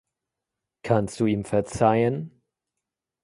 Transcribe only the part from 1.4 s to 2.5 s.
verzeihen?